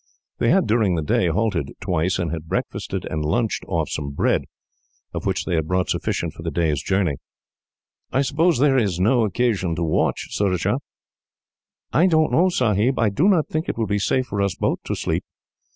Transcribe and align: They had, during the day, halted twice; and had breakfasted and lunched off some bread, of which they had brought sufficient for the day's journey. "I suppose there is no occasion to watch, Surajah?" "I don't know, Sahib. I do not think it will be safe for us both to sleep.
They 0.39 0.49
had, 0.49 0.65
during 0.65 0.95
the 0.95 1.03
day, 1.03 1.27
halted 1.27 1.73
twice; 1.79 2.17
and 2.17 2.31
had 2.31 2.47
breakfasted 2.47 3.05
and 3.11 3.23
lunched 3.23 3.63
off 3.67 3.87
some 3.87 4.09
bread, 4.13 4.45
of 5.13 5.27
which 5.27 5.45
they 5.45 5.53
had 5.53 5.67
brought 5.67 5.91
sufficient 5.91 6.33
for 6.33 6.41
the 6.41 6.49
day's 6.49 6.81
journey. 6.81 7.17
"I 8.11 8.23
suppose 8.23 8.57
there 8.57 8.79
is 8.79 8.99
no 8.99 9.25
occasion 9.25 9.75
to 9.75 9.83
watch, 9.83 10.29
Surajah?" 10.31 10.79
"I 11.93 12.07
don't 12.07 12.31
know, 12.31 12.49
Sahib. 12.49 12.97
I 12.97 13.09
do 13.09 13.27
not 13.29 13.47
think 13.47 13.69
it 13.69 13.77
will 13.77 13.85
be 13.85 13.99
safe 13.99 14.25
for 14.25 14.41
us 14.41 14.55
both 14.55 14.81
to 14.85 14.95
sleep. 14.95 15.23